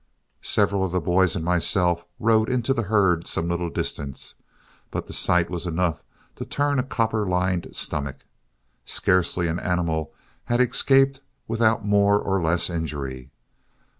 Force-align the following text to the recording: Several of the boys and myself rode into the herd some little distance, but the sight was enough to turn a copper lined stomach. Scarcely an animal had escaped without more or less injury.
Several 0.41 0.83
of 0.83 0.91
the 0.91 0.99
boys 0.99 1.35
and 1.35 1.45
myself 1.45 2.07
rode 2.19 2.49
into 2.49 2.73
the 2.73 2.81
herd 2.89 3.27
some 3.27 3.47
little 3.49 3.69
distance, 3.69 4.33
but 4.89 5.05
the 5.05 5.13
sight 5.13 5.47
was 5.47 5.67
enough 5.67 6.01
to 6.37 6.43
turn 6.43 6.79
a 6.79 6.83
copper 6.83 7.23
lined 7.27 7.67
stomach. 7.75 8.25
Scarcely 8.83 9.47
an 9.47 9.59
animal 9.59 10.11
had 10.45 10.59
escaped 10.59 11.21
without 11.47 11.85
more 11.85 12.17
or 12.19 12.41
less 12.41 12.67
injury. 12.67 13.29